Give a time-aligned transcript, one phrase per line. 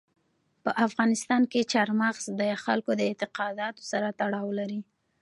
[0.63, 4.79] په افغانستان کې چار مغز د خلکو د اعتقاداتو سره تړاو لري.